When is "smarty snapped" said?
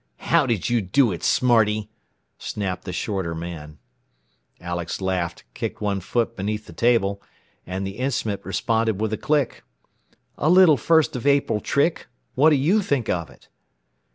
1.23-2.85